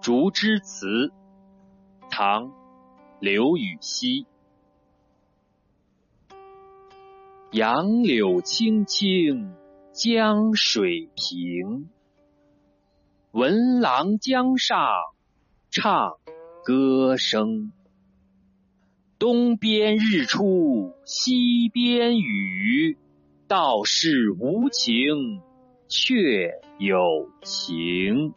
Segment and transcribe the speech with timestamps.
[0.00, 1.12] 竹枝词
[2.08, 2.50] 唐
[3.20, 4.26] 刘禹锡。
[7.52, 9.52] 杨柳青青
[9.92, 11.90] 江水平
[13.32, 14.78] 闻郎江上
[15.70, 16.14] 唱
[16.64, 17.70] 歌声。
[19.18, 22.96] 东边日出西边雨
[23.46, 25.42] 道是无晴
[25.88, 28.32] 却有晴